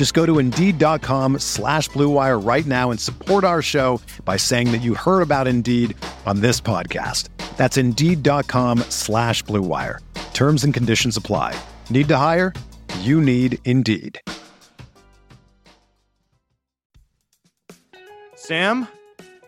Just 0.00 0.14
go 0.14 0.24
to 0.24 0.38
Indeed.com 0.38 1.40
slash 1.40 1.90
BlueWire 1.90 2.42
right 2.42 2.64
now 2.64 2.90
and 2.90 2.98
support 2.98 3.44
our 3.44 3.60
show 3.60 4.00
by 4.24 4.38
saying 4.38 4.72
that 4.72 4.78
you 4.78 4.94
heard 4.94 5.20
about 5.20 5.46
Indeed 5.46 5.94
on 6.24 6.40
this 6.40 6.58
podcast. 6.58 7.28
That's 7.58 7.76
Indeed.com 7.76 8.78
slash 8.88 9.44
BlueWire. 9.44 9.98
Terms 10.32 10.64
and 10.64 10.72
conditions 10.72 11.18
apply. 11.18 11.54
Need 11.90 12.08
to 12.08 12.16
hire? 12.16 12.54
You 13.00 13.20
need 13.20 13.58
Indeed. 13.66 14.18
Sam, 18.36 18.88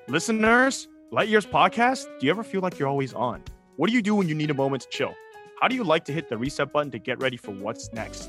listeners, 0.06 0.86
Light 1.10 1.30
Years 1.30 1.46
podcast, 1.46 2.04
do 2.18 2.26
you 2.26 2.30
ever 2.30 2.44
feel 2.44 2.60
like 2.60 2.78
you're 2.78 2.90
always 2.90 3.14
on? 3.14 3.42
What 3.76 3.88
do 3.88 3.94
you 3.94 4.02
do 4.02 4.14
when 4.14 4.28
you 4.28 4.34
need 4.34 4.50
a 4.50 4.54
moment 4.54 4.82
to 4.82 4.90
chill? 4.90 5.16
How 5.62 5.68
do 5.68 5.74
you 5.74 5.82
like 5.82 6.04
to 6.04 6.12
hit 6.12 6.28
the 6.28 6.36
reset 6.36 6.74
button 6.74 6.90
to 6.90 6.98
get 6.98 7.22
ready 7.22 7.38
for 7.38 7.52
what's 7.52 7.90
next? 7.94 8.28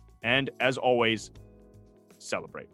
And 0.23 0.49
as 0.59 0.77
always, 0.77 1.31
celebrate. 2.17 2.69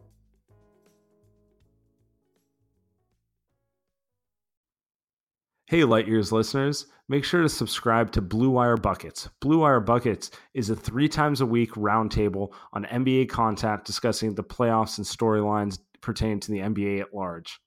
Hey, 5.70 5.84
Light 5.84 6.08
Years 6.08 6.32
listeners, 6.32 6.86
make 7.10 7.26
sure 7.26 7.42
to 7.42 7.50
subscribe 7.50 8.12
to 8.14 8.22
Blue 8.22 8.50
Wire 8.50 8.78
Buckets. 8.78 9.28
Blue 9.42 9.60
Wire 9.60 9.82
Buckets 9.82 10.32
is 10.54 10.70
a 10.70 10.76
three 10.78 11.10
times 11.10 11.42
a 11.42 11.46
week 11.46 11.74
roundtable 11.74 12.54
on 12.72 12.86
NBA 12.86 13.28
content 13.28 13.84
discussing 13.84 14.34
the 14.34 14.46
playoffs 14.46 14.98
and 14.98 15.06
storylines 15.06 15.80
pertaining 16.00 16.40
to 16.40 16.52
the 16.52 16.60
NBA 16.60 17.02
at 17.02 17.14
large. 17.14 17.60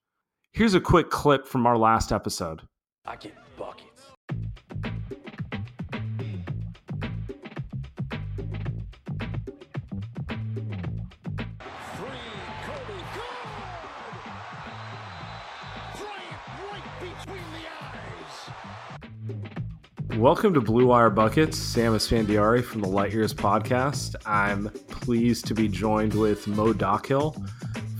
Here's 0.52 0.72
a 0.72 0.80
quick 0.80 1.10
clip 1.10 1.46
from 1.46 1.66
our 1.66 1.76
last 1.76 2.10
episode. 2.10 2.62
I 3.04 3.16
get 3.16 3.34
buckets. 3.58 3.89
Welcome 20.20 20.52
to 20.52 20.60
Blue 20.60 20.88
Wire 20.88 21.08
Buckets. 21.08 21.56
Sam 21.56 21.94
is 21.94 22.06
Esfandiari 22.06 22.62
from 22.62 22.82
the 22.82 22.88
Light 22.88 23.10
Years 23.10 23.32
podcast. 23.32 24.16
I'm 24.26 24.68
pleased 24.90 25.46
to 25.46 25.54
be 25.54 25.66
joined 25.66 26.12
with 26.12 26.46
Mo 26.46 26.74
Dakhil 26.74 27.42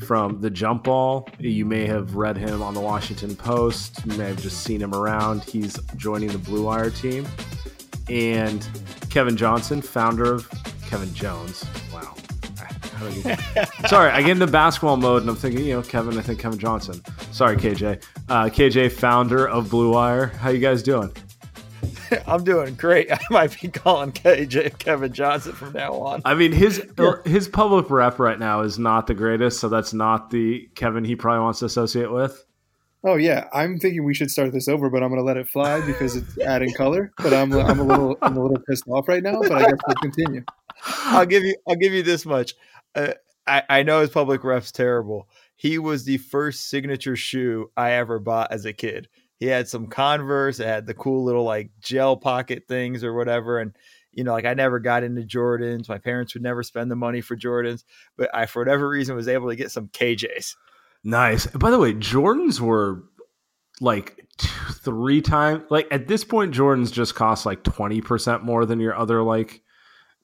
from 0.04 0.38
the 0.38 0.50
Jump 0.50 0.84
Ball. 0.84 1.26
You 1.38 1.64
may 1.64 1.86
have 1.86 2.16
read 2.16 2.36
him 2.36 2.60
on 2.60 2.74
the 2.74 2.80
Washington 2.80 3.34
Post. 3.34 4.04
You 4.04 4.18
may 4.18 4.26
have 4.26 4.42
just 4.42 4.62
seen 4.64 4.82
him 4.82 4.94
around. 4.94 5.44
He's 5.44 5.78
joining 5.96 6.28
the 6.28 6.36
Blue 6.36 6.66
Wire 6.66 6.90
team. 6.90 7.26
And 8.10 8.68
Kevin 9.08 9.34
Johnson, 9.34 9.80
founder 9.80 10.34
of 10.34 10.50
Kevin 10.86 11.14
Jones. 11.14 11.64
Wow. 11.90 12.14
How 12.96 13.08
do 13.08 13.22
I 13.24 13.86
Sorry, 13.88 14.10
I 14.10 14.20
get 14.20 14.32
into 14.32 14.46
basketball 14.46 14.98
mode 14.98 15.22
and 15.22 15.30
I'm 15.30 15.36
thinking, 15.36 15.64
you 15.64 15.72
know, 15.72 15.82
Kevin, 15.82 16.18
I 16.18 16.20
think 16.20 16.38
Kevin 16.38 16.58
Johnson. 16.58 17.00
Sorry, 17.32 17.56
KJ. 17.56 18.04
Uh, 18.28 18.44
KJ, 18.44 18.92
founder 18.92 19.48
of 19.48 19.70
Blue 19.70 19.94
Wire. 19.94 20.26
How 20.26 20.50
you 20.50 20.58
guys 20.58 20.82
doing? 20.82 21.10
I'm 22.26 22.44
doing 22.44 22.74
great. 22.74 23.10
I 23.12 23.18
might 23.30 23.60
be 23.60 23.68
calling 23.68 24.12
KJ 24.12 24.78
Kevin 24.78 25.12
Johnson 25.12 25.52
from 25.52 25.72
now 25.72 25.92
on. 25.94 26.22
I 26.24 26.34
mean, 26.34 26.52
his 26.52 26.84
his 27.24 27.48
public 27.48 27.90
rep 27.90 28.18
right 28.18 28.38
now 28.38 28.60
is 28.60 28.78
not 28.78 29.06
the 29.06 29.14
greatest, 29.14 29.60
so 29.60 29.68
that's 29.68 29.92
not 29.92 30.30
the 30.30 30.68
Kevin 30.74 31.04
he 31.04 31.16
probably 31.16 31.40
wants 31.40 31.60
to 31.60 31.66
associate 31.66 32.10
with. 32.10 32.44
Oh 33.02 33.16
yeah, 33.16 33.48
I'm 33.52 33.78
thinking 33.78 34.04
we 34.04 34.14
should 34.14 34.30
start 34.30 34.52
this 34.52 34.68
over, 34.68 34.90
but 34.90 35.02
I'm 35.02 35.08
going 35.08 35.20
to 35.20 35.24
let 35.24 35.38
it 35.38 35.48
fly 35.48 35.84
because 35.86 36.16
it's 36.16 36.38
adding 36.40 36.72
color. 36.74 37.12
But 37.16 37.32
I'm 37.32 37.52
I'm 37.52 37.80
a 37.80 37.84
little 37.84 38.18
I'm 38.20 38.36
a 38.36 38.42
little 38.42 38.62
pissed 38.68 38.84
off 38.88 39.08
right 39.08 39.22
now. 39.22 39.40
But 39.40 39.52
I 39.52 39.60
guess 39.62 39.78
we'll 39.86 39.96
continue. 39.96 40.44
I'll 40.84 41.26
give 41.26 41.42
you 41.42 41.56
I'll 41.68 41.76
give 41.76 41.92
you 41.92 42.02
this 42.02 42.26
much. 42.26 42.54
Uh, 42.94 43.14
I 43.46 43.62
I 43.68 43.82
know 43.82 44.00
his 44.00 44.10
public 44.10 44.44
rep's 44.44 44.72
terrible. 44.72 45.28
He 45.56 45.78
was 45.78 46.04
the 46.04 46.18
first 46.18 46.68
signature 46.68 47.16
shoe 47.16 47.70
I 47.76 47.92
ever 47.92 48.18
bought 48.18 48.52
as 48.52 48.64
a 48.64 48.72
kid. 48.72 49.08
He 49.40 49.46
had 49.46 49.68
some 49.68 49.86
Converse. 49.86 50.60
It 50.60 50.66
had 50.66 50.86
the 50.86 50.94
cool 50.94 51.24
little 51.24 51.44
like 51.44 51.70
gel 51.80 52.16
pocket 52.16 52.64
things 52.68 53.02
or 53.02 53.14
whatever. 53.14 53.58
And 53.58 53.72
you 54.12 54.22
know, 54.22 54.32
like 54.32 54.44
I 54.44 54.54
never 54.54 54.78
got 54.78 55.02
into 55.02 55.22
Jordans. 55.22 55.88
My 55.88 55.98
parents 55.98 56.34
would 56.34 56.42
never 56.42 56.62
spend 56.62 56.90
the 56.90 56.96
money 56.96 57.22
for 57.22 57.36
Jordans, 57.36 57.84
but 58.16 58.28
I 58.34 58.46
for 58.46 58.60
whatever 58.60 58.88
reason 58.88 59.16
was 59.16 59.28
able 59.28 59.48
to 59.48 59.56
get 59.56 59.70
some 59.70 59.88
KJs. 59.88 60.54
Nice. 61.02 61.46
By 61.46 61.70
the 61.70 61.78
way, 61.78 61.94
Jordans 61.94 62.60
were 62.60 63.02
like 63.80 64.26
two, 64.36 64.72
three 64.74 65.22
times 65.22 65.62
like 65.70 65.88
at 65.90 66.06
this 66.06 66.22
point 66.22 66.54
Jordans 66.54 66.92
just 66.92 67.14
cost 67.14 67.46
like 67.46 67.64
20% 67.64 68.42
more 68.42 68.66
than 68.66 68.78
your 68.78 68.94
other 68.94 69.22
like 69.22 69.62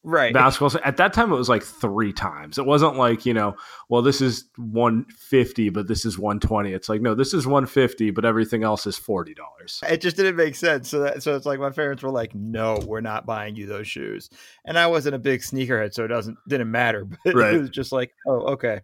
Right. 0.08 0.32
basketball. 0.32 0.70
So 0.70 0.78
at 0.84 0.96
that 0.98 1.12
time, 1.12 1.32
it 1.32 1.36
was 1.36 1.48
like 1.48 1.64
three 1.64 2.12
times. 2.12 2.58
It 2.58 2.64
wasn't 2.64 2.94
like 2.96 3.26
you 3.26 3.34
know, 3.34 3.56
well, 3.88 4.02
this 4.02 4.20
is 4.20 4.44
one 4.56 5.04
fifty, 5.06 5.68
but 5.68 5.88
this 5.88 6.04
is 6.04 6.16
one 6.16 6.38
twenty. 6.38 6.72
It's 6.72 6.88
like 6.88 7.00
no, 7.02 7.16
this 7.16 7.34
is 7.34 7.44
one 7.44 7.66
fifty, 7.66 8.12
but 8.12 8.24
everything 8.24 8.62
else 8.62 8.86
is 8.86 8.96
forty 8.96 9.34
dollars. 9.34 9.80
it 9.88 10.00
just 10.00 10.16
didn't 10.16 10.36
make 10.36 10.54
sense. 10.54 10.88
So 10.88 11.00
that 11.00 11.24
so 11.24 11.34
it's 11.34 11.44
like 11.44 11.58
my 11.58 11.70
parents 11.70 12.04
were 12.04 12.10
like, 12.12 12.34
"No, 12.36 12.78
we're 12.86 13.00
not 13.00 13.26
buying 13.26 13.56
you 13.56 13.66
those 13.66 13.88
shoes." 13.88 14.30
And 14.64 14.78
I 14.78 14.86
wasn't 14.86 15.16
a 15.16 15.18
big 15.18 15.40
sneakerhead, 15.40 15.92
so 15.92 16.04
it 16.04 16.08
doesn't 16.08 16.38
didn't 16.48 16.70
matter. 16.70 17.04
But 17.24 17.34
Right. 17.34 17.54
it 17.54 17.60
was 17.60 17.70
just 17.70 17.90
like, 17.90 18.14
"Oh, 18.28 18.52
okay." 18.52 18.82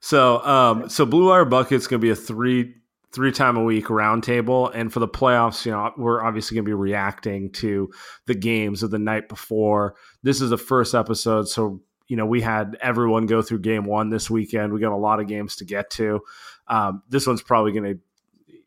So, 0.00 0.44
um, 0.44 0.90
so 0.90 1.06
Blue 1.06 1.28
Wire 1.28 1.46
Bucket's 1.46 1.86
going 1.86 2.00
to 2.00 2.04
be 2.04 2.10
a 2.10 2.14
three 2.16 2.74
three 3.14 3.32
time 3.32 3.56
a 3.56 3.62
week 3.62 3.86
roundtable, 3.86 4.70
and 4.74 4.92
for 4.92 5.00
the 5.00 5.08
playoffs, 5.08 5.64
you 5.64 5.72
know, 5.72 5.92
we're 5.96 6.22
obviously 6.22 6.56
going 6.56 6.64
to 6.64 6.68
be 6.68 6.74
reacting 6.74 7.52
to 7.52 7.90
the 8.26 8.34
games 8.34 8.82
of 8.82 8.90
the 8.90 8.98
night 8.98 9.28
before. 9.28 9.94
This 10.22 10.40
is 10.40 10.50
the 10.50 10.58
first 10.58 10.94
episode, 10.94 11.48
so 11.48 11.80
you 12.08 12.16
know 12.16 12.26
we 12.26 12.40
had 12.40 12.76
everyone 12.82 13.26
go 13.26 13.40
through 13.40 13.60
game 13.60 13.84
one 13.84 14.10
this 14.10 14.28
weekend. 14.28 14.72
We 14.72 14.80
got 14.80 14.92
a 14.92 14.96
lot 14.96 15.20
of 15.20 15.28
games 15.28 15.56
to 15.56 15.64
get 15.64 15.90
to. 15.90 16.20
Um, 16.66 17.02
this 17.08 17.26
one's 17.26 17.42
probably 17.42 17.72
going 17.72 17.94
to 17.94 18.00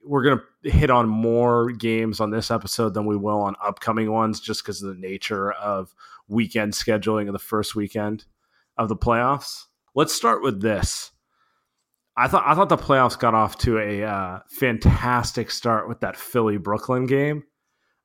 we're 0.07 0.23
going 0.23 0.39
to 0.63 0.71
hit 0.71 0.89
on 0.89 1.09
more 1.09 1.69
games 1.71 2.19
on 2.19 2.31
this 2.31 2.49
episode 2.49 2.93
than 2.93 3.05
we 3.05 3.17
will 3.17 3.41
on 3.41 3.55
upcoming 3.61 4.11
ones, 4.11 4.39
just 4.39 4.63
because 4.63 4.81
of 4.81 4.89
the 4.89 5.01
nature 5.01 5.51
of 5.51 5.93
weekend 6.27 6.73
scheduling 6.73 7.27
of 7.27 7.33
the 7.33 7.39
first 7.39 7.75
weekend 7.75 8.25
of 8.77 8.87
the 8.87 8.95
playoffs. 8.95 9.65
Let's 9.93 10.13
start 10.13 10.41
with 10.41 10.61
this. 10.61 11.11
I 12.17 12.27
thought 12.27 12.43
I 12.47 12.55
thought 12.55 12.69
the 12.69 12.77
playoffs 12.77 13.17
got 13.17 13.35
off 13.35 13.59
to 13.59 13.77
a 13.77 14.03
uh, 14.03 14.39
fantastic 14.49 15.51
start 15.51 15.87
with 15.87 15.99
that 15.99 16.17
Philly 16.17 16.57
Brooklyn 16.57 17.05
game. 17.05 17.43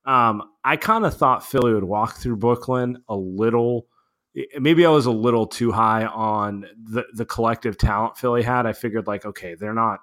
Um, 0.05 0.43
I 0.63 0.77
kind 0.77 1.07
of 1.07 1.17
thought 1.17 1.47
Philly 1.47 1.73
would 1.73 1.85
walk 1.85 2.17
through 2.17 2.37
Brooklyn 2.37 3.03
a 3.09 3.17
little. 3.17 3.87
Maybe 4.59 4.85
I 4.85 4.91
was 4.91 5.07
a 5.07 5.13
little 5.13 5.47
too 5.47 5.73
high 5.73 6.05
on 6.05 6.67
the 6.77 7.05
the 7.15 7.25
collective 7.25 7.79
talent 7.79 8.19
Philly 8.19 8.43
had. 8.43 8.67
I 8.67 8.75
figured 8.75 9.07
like, 9.07 9.25
okay, 9.25 9.55
they're 9.55 9.73
not 9.73 10.01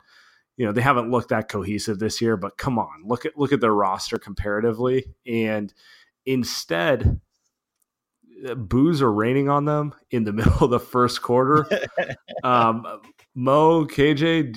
you 0.57 0.65
know 0.65 0.71
they 0.71 0.81
haven't 0.81 1.11
looked 1.11 1.29
that 1.29 1.47
cohesive 1.47 1.99
this 1.99 2.19
year. 2.19 2.35
But 2.35 2.57
come 2.57 2.79
on, 2.79 3.03
look 3.05 3.25
at 3.25 3.37
look 3.37 3.53
at 3.53 3.61
their 3.61 3.73
roster 3.73 4.17
comparatively, 4.17 5.05
and 5.27 5.71
instead 6.25 7.21
boos 8.55 9.01
are 9.01 9.11
raining 9.11 9.49
on 9.49 9.65
them 9.65 9.93
in 10.09 10.23
the 10.23 10.33
middle 10.33 10.63
of 10.63 10.71
the 10.71 10.79
first 10.79 11.21
quarter. 11.21 11.67
um, 12.43 12.85
Mo, 13.39 13.85
KJ, 13.85 14.53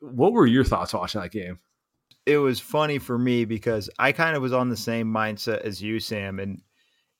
what 0.00 0.34
were 0.34 0.46
your 0.46 0.62
thoughts 0.62 0.92
watching 0.92 1.22
that 1.22 1.30
game? 1.30 1.58
It 2.26 2.36
was 2.36 2.60
funny 2.60 2.98
for 2.98 3.16
me 3.18 3.46
because 3.46 3.88
I 3.98 4.12
kind 4.12 4.36
of 4.36 4.42
was 4.42 4.52
on 4.52 4.68
the 4.68 4.76
same 4.76 5.06
mindset 5.06 5.62
as 5.62 5.80
you, 5.80 5.98
Sam, 5.98 6.38
and 6.38 6.60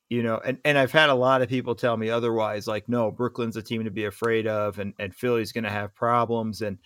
you 0.09 0.21
know, 0.21 0.39
and, 0.45 0.59
and 0.63 0.77
I've 0.77 0.91
had 0.91 1.09
a 1.09 1.15
lot 1.15 1.41
of 1.41 1.49
people 1.49 1.73
tell 1.73 1.97
me 1.97 2.11
otherwise, 2.11 2.67
like, 2.67 2.87
no, 2.87 3.09
Brooklyn's 3.09 3.57
a 3.57 3.63
team 3.63 3.85
to 3.85 3.89
be 3.89 4.05
afraid 4.05 4.45
of, 4.45 4.77
and, 4.77 4.93
and 4.99 5.15
Philly's 5.15 5.51
going 5.51 5.63
to 5.63 5.71
have 5.71 5.95
problems, 5.95 6.61
and 6.61 6.77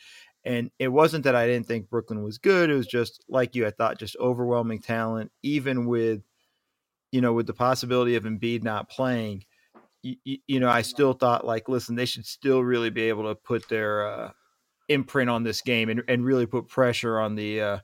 and 0.46 0.72
it 0.80 0.88
wasn't 0.88 1.26
that 1.26 1.36
I 1.36 1.46
didn't 1.46 1.68
think 1.68 1.90
Brooklyn 1.90 2.24
was 2.24 2.38
good; 2.38 2.70
it 2.70 2.76
was 2.76 2.88
just 2.88 3.26
like 3.28 3.56
you, 3.56 3.68
I 3.68 3.72
thought 3.72 4.00
just 4.00 4.16
overwhelming 4.22 4.80
talent, 4.80 5.34
even 5.42 5.86
with 5.86 6.22
you 7.12 7.20
know, 7.20 7.34
with 7.34 7.48
the 7.48 7.54
possibility 7.54 8.16
of 8.16 8.24
Embiid 8.24 8.64
not 8.64 8.90
playing, 8.90 9.44
you, 10.04 10.38
you, 10.48 10.60
know, 10.60 10.70
I 10.70 10.82
still 10.82 11.14
thought 11.14 11.46
like, 11.46 11.70
listen, 11.70 11.96
they 11.96 12.06
should 12.06 12.26
still 12.26 12.62
really 12.62 12.90
be 12.90 13.04
able 13.04 13.24
to 13.24 13.36
put 13.36 13.68
their 13.70 14.08
uh, 14.08 14.32
imprint 14.90 15.30
on 15.30 15.44
this 15.44 15.62
game 15.62 15.90
and, 15.90 16.04
and 16.08 16.26
really 16.26 16.46
put 16.46 16.68
pressure 16.68 17.20
on 17.20 17.36
the 17.36 17.62
uh, 17.62 17.78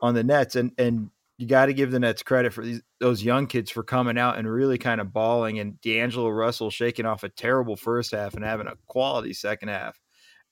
on 0.00 0.14
the 0.14 0.22
Nets. 0.22 0.54
And 0.54 0.72
and 0.78 1.10
you 1.38 1.46
got 1.46 1.66
to 1.66 1.72
give 1.72 1.90
the 1.90 1.98
Nets 1.98 2.22
credit 2.22 2.52
for 2.52 2.64
these 2.64 2.82
those 3.00 3.22
young 3.22 3.46
kids 3.46 3.70
for 3.70 3.82
coming 3.82 4.18
out 4.18 4.38
and 4.38 4.48
really 4.48 4.78
kind 4.78 5.00
of 5.00 5.12
balling. 5.12 5.58
And 5.58 5.80
D'Angelo 5.80 6.28
Russell 6.28 6.70
shaking 6.70 7.06
off 7.06 7.24
a 7.24 7.30
terrible 7.30 7.76
first 7.76 8.12
half 8.12 8.34
and 8.34 8.44
having 8.44 8.66
a 8.66 8.76
quality 8.86 9.32
second 9.32 9.68
half. 9.68 9.98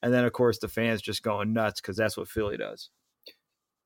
And 0.02 0.12
then 0.12 0.24
of 0.24 0.32
course 0.32 0.58
the 0.58 0.68
fans 0.68 1.02
just 1.02 1.22
going 1.22 1.52
nuts 1.52 1.80
because 1.80 1.96
that's 1.96 2.16
what 2.16 2.28
Philly 2.28 2.56
does. 2.56 2.88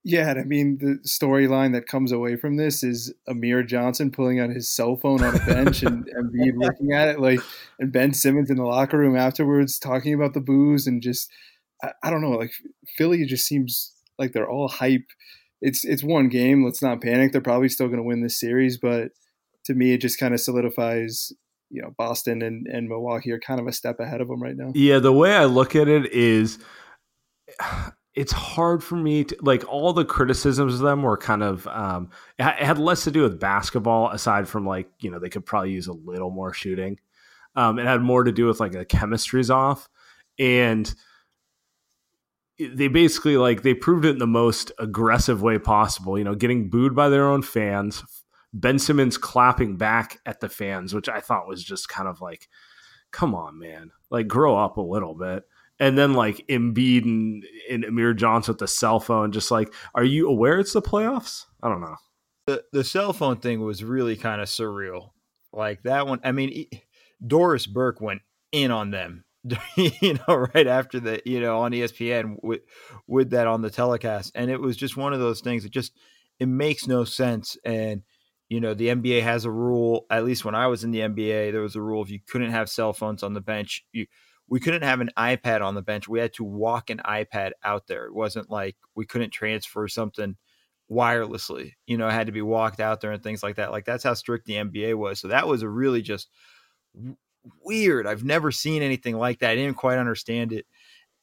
Yeah, 0.04 0.30
and 0.30 0.38
I 0.38 0.44
mean 0.44 0.78
the 0.78 0.98
storyline 1.08 1.72
that 1.72 1.86
comes 1.86 2.12
away 2.12 2.36
from 2.36 2.56
this 2.56 2.82
is 2.82 3.12
Amir 3.26 3.62
Johnson 3.62 4.10
pulling 4.10 4.38
out 4.38 4.50
his 4.50 4.68
cell 4.68 4.96
phone 4.96 5.22
on 5.22 5.34
a 5.34 5.46
bench 5.46 5.82
and 5.82 6.06
Embiid 6.18 6.56
looking 6.56 6.92
at 6.92 7.08
it 7.08 7.20
like, 7.20 7.40
and 7.78 7.90
Ben 7.90 8.12
Simmons 8.12 8.50
in 8.50 8.56
the 8.56 8.64
locker 8.64 8.98
room 8.98 9.16
afterwards 9.16 9.78
talking 9.78 10.12
about 10.12 10.34
the 10.34 10.40
boos 10.40 10.86
and 10.86 11.02
just 11.02 11.30
I, 11.82 11.92
I 12.02 12.10
don't 12.10 12.20
know, 12.20 12.32
like 12.32 12.52
Philly 12.96 13.24
just 13.24 13.46
seems 13.46 13.94
like 14.18 14.32
they're 14.32 14.50
all 14.50 14.68
hype. 14.68 15.06
It's 15.62 15.84
it's 15.84 16.04
one 16.04 16.28
game. 16.28 16.64
Let's 16.64 16.82
not 16.82 17.00
panic. 17.00 17.32
They're 17.32 17.40
probably 17.40 17.70
still 17.70 17.86
going 17.86 17.98
to 17.98 18.04
win 18.04 18.22
this 18.22 18.38
series, 18.38 18.76
but 18.76 19.12
to 19.64 19.74
me, 19.74 19.94
it 19.94 20.02
just 20.02 20.20
kind 20.20 20.34
of 20.34 20.40
solidifies 20.40 21.32
you 21.70 21.80
know 21.80 21.94
Boston 21.96 22.42
and, 22.42 22.66
and 22.66 22.88
Milwaukee 22.88 23.32
are 23.32 23.40
kind 23.40 23.58
of 23.58 23.66
a 23.66 23.72
step 23.72 23.98
ahead 24.00 24.20
of 24.20 24.28
them 24.28 24.42
right 24.42 24.56
now. 24.56 24.72
Yeah, 24.74 24.98
the 24.98 25.12
way 25.12 25.34
I 25.34 25.46
look 25.46 25.74
at 25.74 25.88
it 25.88 26.12
is 26.12 26.58
it's 28.14 28.32
hard 28.32 28.82
for 28.82 28.96
me 28.96 29.24
to 29.24 29.36
like 29.40 29.64
all 29.68 29.92
the 29.92 30.04
criticisms 30.04 30.74
of 30.74 30.80
them 30.80 31.02
were 31.02 31.16
kind 31.16 31.42
of 31.42 31.66
um, 31.66 32.10
it 32.38 32.44
had 32.44 32.78
less 32.78 33.04
to 33.04 33.10
do 33.10 33.22
with 33.22 33.40
basketball 33.40 34.10
aside 34.10 34.48
from 34.48 34.66
like 34.66 34.88
you 35.00 35.10
know 35.10 35.18
they 35.18 35.28
could 35.28 35.44
probably 35.44 35.72
use 35.72 35.86
a 35.86 35.92
little 35.92 36.30
more 36.30 36.52
shooting. 36.52 36.98
Um, 37.56 37.78
it 37.78 37.86
had 37.86 38.02
more 38.02 38.24
to 38.24 38.32
do 38.32 38.46
with 38.46 38.60
like 38.60 38.72
the 38.72 38.84
chemistry's 38.84 39.50
off. 39.50 39.88
And 40.38 40.92
they 42.58 42.88
basically 42.88 43.36
like 43.36 43.62
they 43.62 43.74
proved 43.74 44.04
it 44.04 44.10
in 44.10 44.18
the 44.18 44.26
most 44.26 44.70
aggressive 44.78 45.42
way 45.42 45.58
possible 45.58 46.16
you 46.16 46.22
know 46.22 46.36
getting 46.36 46.70
booed 46.70 46.94
by 46.94 47.08
their 47.08 47.28
own 47.28 47.42
fans 47.42 48.04
ben 48.52 48.78
simmons 48.78 49.18
clapping 49.18 49.76
back 49.76 50.20
at 50.24 50.38
the 50.38 50.48
fans 50.48 50.94
which 50.94 51.08
i 51.08 51.18
thought 51.18 51.48
was 51.48 51.64
just 51.64 51.88
kind 51.88 52.06
of 52.06 52.20
like 52.20 52.48
come 53.14 53.34
on 53.34 53.58
man. 53.58 53.92
Like 54.10 54.26
grow 54.28 54.56
up 54.56 54.76
a 54.76 54.82
little 54.82 55.14
bit 55.14 55.44
and 55.80 55.98
then 55.98 56.14
like 56.14 56.46
Embiid 56.48 57.04
and, 57.04 57.44
and 57.70 57.84
Amir 57.84 58.14
Johnson 58.14 58.52
with 58.52 58.58
the 58.58 58.68
cell 58.68 59.00
phone, 59.00 59.32
just 59.32 59.50
like, 59.50 59.72
are 59.94 60.04
you 60.04 60.28
aware 60.28 60.58
it's 60.58 60.72
the 60.72 60.82
playoffs? 60.82 61.46
I 61.62 61.68
don't 61.68 61.80
know. 61.80 61.96
The 62.46 62.64
the 62.72 62.84
cell 62.84 63.12
phone 63.12 63.38
thing 63.38 63.60
was 63.60 63.82
really 63.82 64.16
kind 64.16 64.40
of 64.40 64.48
surreal. 64.48 65.10
Like 65.52 65.82
that 65.82 66.06
one. 66.06 66.20
I 66.22 66.32
mean, 66.32 66.66
Doris 67.24 67.66
Burke 67.66 68.00
went 68.00 68.22
in 68.52 68.70
on 68.70 68.90
them. 68.90 69.24
you 69.76 70.14
know, 70.14 70.46
right 70.54 70.66
after 70.66 71.00
the 71.00 71.20
you 71.26 71.40
know 71.40 71.60
on 71.60 71.72
ESPN 71.72 72.36
with 72.42 72.62
with 73.06 73.30
that 73.30 73.46
on 73.46 73.62
the 73.62 73.70
telecast, 73.70 74.32
and 74.34 74.50
it 74.50 74.60
was 74.60 74.76
just 74.76 74.96
one 74.96 75.12
of 75.12 75.20
those 75.20 75.40
things 75.40 75.62
that 75.62 75.72
just 75.72 75.92
it 76.38 76.46
makes 76.46 76.86
no 76.86 77.04
sense. 77.04 77.56
And 77.64 78.02
you 78.48 78.60
know, 78.60 78.74
the 78.74 78.88
NBA 78.88 79.22
has 79.22 79.44
a 79.44 79.50
rule. 79.50 80.06
At 80.10 80.24
least 80.24 80.44
when 80.44 80.54
I 80.54 80.66
was 80.66 80.84
in 80.84 80.92
the 80.92 81.00
NBA, 81.00 81.52
there 81.52 81.60
was 81.60 81.76
a 81.76 81.82
rule 81.82 82.02
if 82.02 82.10
you 82.10 82.20
couldn't 82.26 82.52
have 82.52 82.70
cell 82.70 82.92
phones 82.92 83.22
on 83.22 83.34
the 83.34 83.40
bench, 83.40 83.84
you 83.92 84.06
we 84.48 84.60
couldn't 84.60 84.82
have 84.82 85.00
an 85.00 85.10
iPad 85.16 85.62
on 85.62 85.74
the 85.74 85.82
bench. 85.82 86.08
We 86.08 86.20
had 86.20 86.34
to 86.34 86.44
walk 86.44 86.90
an 86.90 87.00
iPad 87.04 87.52
out 87.62 87.86
there. 87.86 88.06
It 88.06 88.14
wasn't 88.14 88.50
like 88.50 88.76
we 88.94 89.06
couldn't 89.06 89.30
transfer 89.30 89.88
something 89.88 90.36
wirelessly. 90.90 91.72
You 91.86 91.96
know, 91.96 92.08
it 92.08 92.12
had 92.12 92.26
to 92.26 92.32
be 92.32 92.42
walked 92.42 92.80
out 92.80 93.00
there 93.00 93.12
and 93.12 93.22
things 93.22 93.42
like 93.42 93.56
that. 93.56 93.72
Like 93.72 93.84
that's 93.84 94.04
how 94.04 94.14
strict 94.14 94.46
the 94.46 94.54
NBA 94.54 94.96
was. 94.96 95.18
So 95.18 95.28
that 95.28 95.48
was 95.48 95.62
a 95.62 95.68
really 95.68 96.02
just 96.02 96.28
weird. 97.62 98.06
I've 98.06 98.24
never 98.24 98.50
seen 98.52 98.82
anything 98.82 99.16
like 99.16 99.40
that. 99.40 99.50
I 99.50 99.56
didn't 99.56 99.76
quite 99.76 99.98
understand 99.98 100.52
it. 100.52 100.66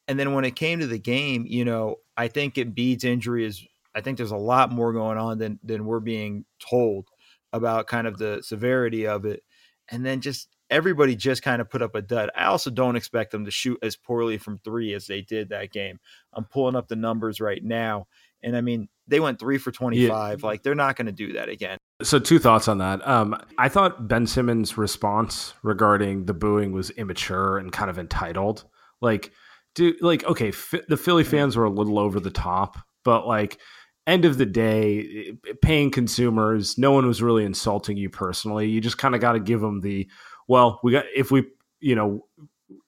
And 0.08 0.18
then 0.18 0.32
when 0.34 0.44
it 0.44 0.56
came 0.56 0.80
to 0.80 0.86
the 0.86 0.98
game, 0.98 1.44
you 1.46 1.64
know, 1.64 1.96
I 2.16 2.28
think 2.28 2.54
Embiid's 2.54 3.04
injury 3.04 3.44
is 3.44 3.64
I 3.94 4.00
think 4.00 4.16
there's 4.16 4.32
a 4.32 4.36
lot 4.36 4.72
more 4.72 4.92
going 4.92 5.18
on 5.18 5.38
than 5.38 5.58
than 5.62 5.84
we're 5.84 6.00
being 6.00 6.44
told 6.58 7.08
about 7.52 7.86
kind 7.86 8.06
of 8.06 8.18
the 8.18 8.42
severity 8.42 9.06
of 9.06 9.24
it. 9.24 9.42
And 9.90 10.04
then 10.04 10.20
just 10.20 10.48
everybody 10.72 11.14
just 11.14 11.42
kind 11.42 11.60
of 11.60 11.70
put 11.70 11.82
up 11.82 11.94
a 11.94 12.02
dud. 12.02 12.30
I 12.34 12.46
also 12.46 12.70
don't 12.70 12.96
expect 12.96 13.30
them 13.30 13.44
to 13.44 13.50
shoot 13.50 13.78
as 13.82 13.94
poorly 13.94 14.38
from 14.38 14.58
three 14.58 14.94
as 14.94 15.06
they 15.06 15.20
did 15.20 15.50
that 15.50 15.70
game. 15.70 16.00
I'm 16.32 16.44
pulling 16.44 16.74
up 16.74 16.88
the 16.88 16.96
numbers 16.96 17.40
right 17.40 17.62
now. 17.62 18.06
And 18.42 18.56
I 18.56 18.60
mean, 18.62 18.88
they 19.06 19.20
went 19.20 19.38
three 19.38 19.58
for 19.58 19.70
25. 19.70 20.40
Yeah. 20.40 20.46
Like, 20.46 20.62
they're 20.62 20.74
not 20.74 20.96
going 20.96 21.06
to 21.06 21.12
do 21.12 21.34
that 21.34 21.48
again. 21.48 21.78
So, 22.02 22.18
two 22.18 22.38
thoughts 22.38 22.66
on 22.66 22.78
that. 22.78 23.06
Um, 23.06 23.36
I 23.58 23.68
thought 23.68 24.08
Ben 24.08 24.26
Simmons' 24.26 24.76
response 24.76 25.54
regarding 25.62 26.24
the 26.24 26.34
booing 26.34 26.72
was 26.72 26.90
immature 26.90 27.58
and 27.58 27.70
kind 27.70 27.90
of 27.90 27.98
entitled. 27.98 28.64
Like, 29.00 29.30
dude, 29.74 30.00
like, 30.00 30.24
okay, 30.24 30.48
f- 30.48 30.74
the 30.88 30.96
Philly 30.96 31.24
fans 31.24 31.56
were 31.56 31.64
a 31.64 31.70
little 31.70 31.98
over 31.98 32.18
the 32.18 32.30
top, 32.30 32.78
but 33.04 33.26
like, 33.26 33.58
end 34.06 34.24
of 34.24 34.38
the 34.38 34.46
day, 34.46 35.32
paying 35.62 35.90
consumers, 35.90 36.76
no 36.76 36.90
one 36.90 37.06
was 37.06 37.22
really 37.22 37.44
insulting 37.44 37.96
you 37.96 38.10
personally. 38.10 38.68
You 38.68 38.80
just 38.80 38.98
kind 38.98 39.14
of 39.14 39.20
got 39.20 39.32
to 39.32 39.40
give 39.40 39.60
them 39.60 39.80
the 39.80 40.08
well, 40.52 40.80
we 40.82 40.92
got 40.92 41.06
if 41.14 41.30
we 41.30 41.46
you 41.80 41.94
know 41.94 42.26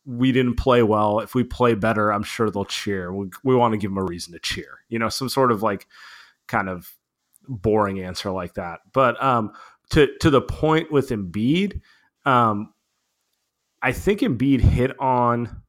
we 0.04 0.32
didn't 0.32 0.56
play 0.56 0.82
well. 0.82 1.20
If 1.20 1.34
we 1.34 1.44
play 1.44 1.74
better, 1.74 2.12
I'm 2.12 2.22
sure 2.22 2.50
they'll 2.50 2.66
cheer. 2.66 3.10
We, 3.10 3.30
we 3.42 3.56
want 3.56 3.72
to 3.72 3.78
give 3.78 3.90
them 3.90 3.96
a 3.96 4.04
reason 4.04 4.34
to 4.34 4.38
cheer. 4.38 4.80
You 4.90 4.98
know, 4.98 5.08
some 5.08 5.30
sort 5.30 5.50
of 5.50 5.62
like 5.62 5.86
kind 6.46 6.68
of 6.68 6.92
boring 7.48 8.00
answer 8.00 8.30
like 8.30 8.52
that. 8.54 8.80
But 8.92 9.22
um, 9.22 9.52
to 9.92 10.14
to 10.18 10.28
the 10.28 10.42
point 10.42 10.92
with 10.92 11.08
Embiid, 11.08 11.80
um, 12.26 12.74
I 13.80 13.92
think 13.92 14.20
Embiid 14.20 14.60
hit 14.60 15.00
on 15.00 15.62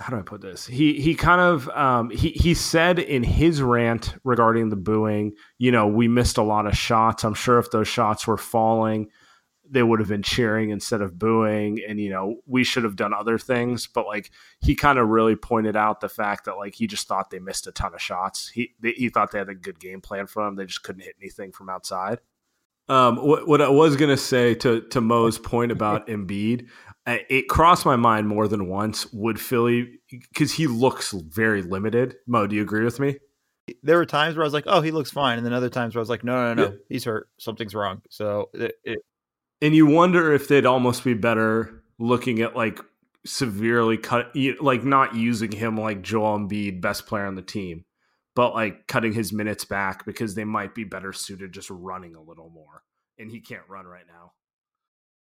how 0.00 0.10
do 0.10 0.18
I 0.18 0.22
put 0.22 0.40
this? 0.40 0.66
He 0.66 1.00
he 1.00 1.14
kind 1.14 1.40
of 1.40 1.68
um, 1.68 2.10
he 2.10 2.30
he 2.30 2.52
said 2.52 2.98
in 2.98 3.22
his 3.22 3.62
rant 3.62 4.16
regarding 4.24 4.70
the 4.70 4.76
booing, 4.76 5.34
you 5.58 5.70
know, 5.70 5.86
we 5.86 6.08
missed 6.08 6.36
a 6.36 6.42
lot 6.42 6.66
of 6.66 6.76
shots. 6.76 7.22
I'm 7.22 7.34
sure 7.34 7.60
if 7.60 7.70
those 7.70 7.86
shots 7.86 8.26
were 8.26 8.36
falling, 8.36 9.08
they 9.70 9.82
would 9.82 10.00
have 10.00 10.08
been 10.08 10.22
cheering 10.22 10.70
instead 10.70 11.00
of 11.00 11.18
booing 11.18 11.80
and 11.86 12.00
you 12.00 12.10
know 12.10 12.36
we 12.46 12.64
should 12.64 12.84
have 12.84 12.96
done 12.96 13.12
other 13.12 13.38
things 13.38 13.86
but 13.86 14.06
like 14.06 14.30
he 14.60 14.74
kind 14.74 14.98
of 14.98 15.08
really 15.08 15.36
pointed 15.36 15.76
out 15.76 16.00
the 16.00 16.08
fact 16.08 16.44
that 16.44 16.56
like 16.56 16.74
he 16.74 16.86
just 16.86 17.08
thought 17.08 17.30
they 17.30 17.38
missed 17.38 17.66
a 17.66 17.72
ton 17.72 17.94
of 17.94 18.00
shots 18.00 18.48
he 18.48 18.72
they, 18.80 18.92
he 18.92 19.08
thought 19.08 19.30
they 19.32 19.38
had 19.38 19.48
a 19.48 19.54
good 19.54 19.78
game 19.78 20.00
plan 20.00 20.26
for 20.26 20.44
them 20.44 20.56
they 20.56 20.66
just 20.66 20.82
couldn't 20.82 21.02
hit 21.02 21.14
anything 21.20 21.52
from 21.52 21.68
outside 21.68 22.18
um, 22.88 23.16
what, 23.16 23.48
what 23.48 23.60
I 23.60 23.68
was 23.68 23.96
gonna 23.96 24.16
say 24.16 24.54
to 24.56 24.82
to 24.82 25.00
Mo's 25.00 25.38
point 25.38 25.72
about 25.72 26.06
Embiid, 26.08 26.68
it 27.06 27.48
crossed 27.48 27.84
my 27.84 27.96
mind 27.96 28.28
more 28.28 28.48
than 28.48 28.68
once. 28.68 29.12
Would 29.12 29.40
Philly 29.40 30.00
because 30.10 30.52
he 30.52 30.66
looks 30.66 31.12
very 31.12 31.62
limited? 31.62 32.16
Mo, 32.26 32.46
do 32.46 32.56
you 32.56 32.62
agree 32.62 32.84
with 32.84 33.00
me? 33.00 33.18
There 33.82 33.96
were 33.96 34.06
times 34.06 34.36
where 34.36 34.44
I 34.44 34.46
was 34.46 34.54
like, 34.54 34.64
"Oh, 34.66 34.80
he 34.80 34.92
looks 34.92 35.10
fine," 35.10 35.38
and 35.38 35.44
then 35.44 35.52
other 35.52 35.68
times 35.68 35.94
where 35.94 36.00
I 36.00 36.02
was 36.02 36.08
like, 36.08 36.22
"No, 36.22 36.54
no, 36.54 36.62
no, 36.62 36.70
yeah. 36.70 36.76
he's 36.88 37.04
hurt. 37.04 37.28
Something's 37.38 37.74
wrong." 37.74 38.02
So 38.08 38.50
it, 38.54 38.76
it, 38.84 38.98
and 39.60 39.74
you 39.74 39.86
wonder 39.86 40.32
if 40.32 40.48
they'd 40.48 40.66
almost 40.66 41.04
be 41.04 41.14
better 41.14 41.82
looking 41.98 42.40
at 42.40 42.56
like 42.56 42.80
severely 43.24 43.96
cut, 43.96 44.32
like 44.60 44.84
not 44.84 45.14
using 45.14 45.52
him 45.52 45.78
like 45.78 46.02
Joel 46.02 46.38
Embiid, 46.38 46.80
best 46.80 47.06
player 47.06 47.26
on 47.26 47.34
the 47.34 47.42
team, 47.42 47.84
but 48.34 48.54
like 48.54 48.86
cutting 48.86 49.12
his 49.12 49.32
minutes 49.32 49.64
back 49.64 50.04
because 50.04 50.34
they 50.34 50.44
might 50.44 50.74
be 50.74 50.84
better 50.84 51.12
suited 51.12 51.52
just 51.52 51.70
running 51.70 52.14
a 52.14 52.22
little 52.22 52.50
more, 52.50 52.82
and 53.18 53.30
he 53.30 53.40
can't 53.40 53.68
run 53.68 53.86
right 53.86 54.06
now. 54.06 54.32